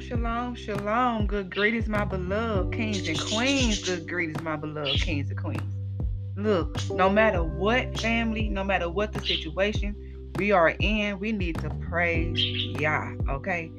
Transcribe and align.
shalom, 0.00 0.54
shalom. 0.54 1.26
Good 1.26 1.50
greetings, 1.50 1.88
my 1.88 2.04
beloved 2.04 2.74
kings 2.74 3.08
and 3.08 3.18
queens. 3.18 3.82
Good 3.82 4.06
greetings, 4.08 4.42
my 4.42 4.56
beloved 4.56 5.00
kings 5.00 5.30
and 5.30 5.38
queens. 5.38 5.74
Look, 6.36 6.78
no 6.90 7.08
matter 7.08 7.42
what 7.42 7.98
family, 8.00 8.48
no 8.48 8.62
matter 8.62 8.90
what 8.90 9.12
the 9.12 9.20
situation 9.20 9.96
we 10.36 10.52
are 10.52 10.70
in, 10.80 11.18
we 11.18 11.32
need 11.32 11.58
to 11.60 11.70
praise 11.88 12.38
Yah, 12.78 13.12
okay? 13.30 13.70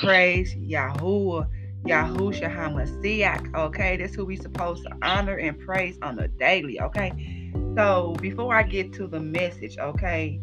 Praise 0.00 0.54
Yahuwah, 0.54 1.46
Yahushua 1.84 2.54
HaMashiach, 2.54 3.54
okay? 3.54 3.96
That's 3.98 4.14
who 4.14 4.24
we 4.24 4.36
supposed 4.36 4.82
to 4.84 4.96
honor 5.02 5.36
and 5.36 5.58
praise 5.58 5.98
on 6.00 6.18
a 6.18 6.28
daily, 6.28 6.80
okay? 6.80 7.52
So 7.76 8.16
before 8.20 8.54
I 8.54 8.62
get 8.62 8.94
to 8.94 9.06
the 9.06 9.20
message, 9.20 9.76
okay, 9.78 10.40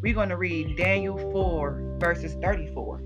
we're 0.00 0.14
going 0.14 0.30
to 0.30 0.36
read 0.36 0.76
Daniel 0.76 1.18
4, 1.30 1.98
verses 2.00 2.34
34 2.42 3.00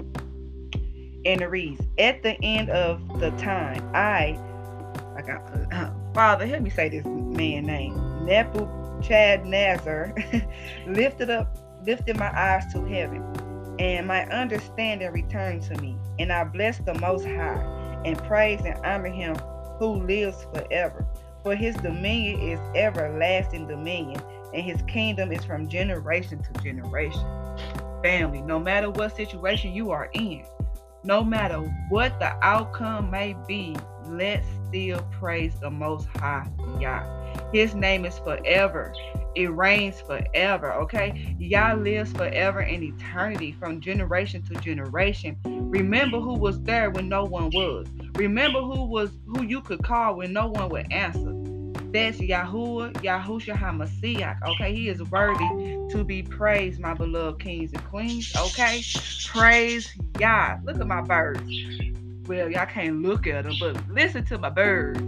and 1.27 1.43
it 1.43 1.51
reads, 1.51 1.83
At 1.99 2.23
the 2.23 2.41
end 2.43 2.71
of 2.71 3.21
the 3.21 3.31
time, 3.33 3.83
I, 3.95 4.39
I 5.17 5.23
got, 5.23 5.43
uh, 5.73 5.91
Father, 6.15 6.47
help 6.47 6.63
me 6.63 6.71
say 6.71 6.89
this 6.89 7.05
man 7.05 7.65
name, 7.65 8.25
Nebuchadnezzar, 8.25 10.15
lifted 10.87 11.31
up, 11.31 11.59
lifted 11.85 12.17
my 12.17 12.31
eyes 12.33 12.73
to 12.73 12.85
heaven, 12.85 13.25
and 13.81 14.07
my 14.07 14.25
understanding 14.27 15.11
returned 15.11 15.63
to 15.63 15.75
me, 15.83 15.99
and 16.21 16.33
I 16.33 16.45
blessed 16.45 16.87
the 16.87 16.95
Most 16.95 17.27
High, 17.27 18.03
and 18.05 18.17
praise 18.19 18.61
and 18.65 18.79
honor 18.87 19.09
Him 19.09 19.35
who 19.79 20.07
lives 20.07 20.47
forever. 20.55 21.05
For 21.43 21.57
His 21.57 21.75
dominion 21.77 22.41
is 22.41 22.61
everlasting 22.77 23.67
dominion, 23.67 24.23
and 24.55 24.63
His 24.63 24.81
kingdom 24.83 25.33
is 25.33 25.45
from 25.45 25.69
generation 25.69 26.41
to 26.43 26.63
generation. 26.63 27.27
Family, 28.03 28.43
no 28.43 28.61
matter 28.61 28.91
what 28.91 29.17
situation 29.17 29.73
you 29.73 29.91
are 29.91 30.09
in, 30.13 30.45
no 31.07 31.23
matter 31.23 31.59
what 31.89 32.19
the 32.19 32.33
outcome 32.45 33.11
may 33.11 33.37
be, 33.47 33.77
let's 34.09 34.47
still 34.69 35.01
praise 35.13 35.55
the 35.61 35.71
Most 35.71 36.09
High 36.17 36.49
Yah. 36.81 37.05
His 37.53 37.77
name 37.77 38.05
is 38.05 38.19
forever. 38.19 38.93
It 39.37 39.53
reigns 39.53 40.01
forever, 40.01 40.73
okay? 40.73 41.37
Yah 41.39 41.75
lives 41.75 42.13
forever 42.13 42.63
in 42.63 42.83
eternity 42.83 43.53
from 43.53 43.81
generation 43.81 44.43
to 44.47 44.55
generation. 44.55 45.37
Remember 45.45 46.19
who 46.19 46.35
was 46.35 46.61
there 46.63 46.91
when 46.91 47.09
no 47.09 47.23
one 47.25 47.51
was. 47.51 47.87
Remember 48.17 48.61
who 48.61 48.87
was 48.87 49.11
who 49.27 49.45
you 49.45 49.61
could 49.61 49.85
call 49.85 50.17
when 50.17 50.33
no 50.33 50.49
one 50.49 50.71
would 50.71 50.91
answer. 50.91 51.33
That's 51.93 52.19
Yahuwah, 52.19 52.93
Yahushua 52.95 53.57
HaMashiach. 53.57 54.43
Okay, 54.43 54.75
he 54.75 54.89
is 54.89 55.03
worthy 55.05 55.79
to 55.91 56.05
be 56.05 56.23
praised, 56.23 56.81
my 56.81 56.95
beloved 56.95 57.41
kings 57.41 57.73
and 57.73 57.85
queens. 57.85 58.33
Okay, 58.37 58.83
praise 59.25 59.95
Yah. 60.19 60.59
Look 60.65 60.81
at 60.81 60.87
my 60.87 61.01
birds. 61.01 61.41
Well, 62.27 62.51
y'all 62.51 62.67
can't 62.67 63.03
look 63.03 63.27
at 63.27 63.45
them, 63.45 63.55
but 63.61 63.89
listen 63.89 64.25
to 64.27 64.39
my 64.39 64.51
birds. 64.51 65.01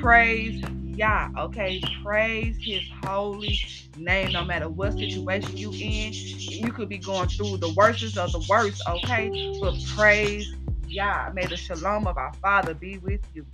Praise 0.00 0.62
Yah. 0.96 1.30
Okay, 1.38 1.80
praise 2.02 2.56
His 2.60 2.82
holy 3.04 3.58
name. 3.96 4.32
No 4.32 4.44
matter 4.44 4.68
what 4.68 4.94
situation 4.94 5.56
you 5.56 5.70
in, 5.72 6.12
you 6.12 6.72
could 6.72 6.88
be 6.88 6.98
going 6.98 7.28
through 7.28 7.58
the 7.58 7.72
worstest 7.76 8.18
of 8.18 8.32
the 8.32 8.44
worst. 8.48 8.82
Okay, 8.88 9.58
but 9.60 9.74
praise 9.96 10.52
Yah. 10.88 11.30
May 11.32 11.46
the 11.46 11.56
shalom 11.56 12.06
of 12.06 12.18
our 12.18 12.32
Father 12.34 12.74
be 12.74 12.98
with 12.98 13.20
you. 13.34 13.46